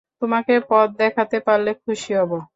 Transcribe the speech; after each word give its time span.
তোমাকে 0.21 0.53
পথ 0.69 0.87
দেখাতে 0.97 1.37
পারলে 1.47 1.71
খুশি 1.83 2.11
হব। 2.19 2.31